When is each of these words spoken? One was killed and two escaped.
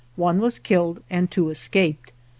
One 0.15 0.39
was 0.39 0.57
killed 0.57 1.03
and 1.11 1.29
two 1.29 1.51
escaped. 1.51 2.11